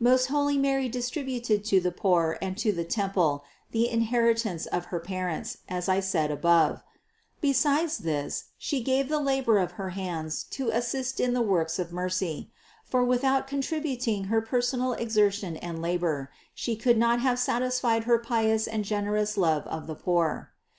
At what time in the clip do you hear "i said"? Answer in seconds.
5.88-6.30